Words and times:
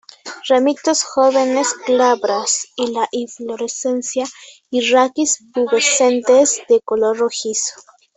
Ramitas 0.49 1.03
jóvenes 1.13 1.75
glabras 1.85 2.65
y 2.75 2.87
la 2.87 3.07
inflorescencia 3.11 4.25
y 4.71 4.81
raquis 4.91 5.45
pubescentes 5.53 6.59
de 6.67 6.81
color 6.81 7.19
rojizo. 7.19 7.79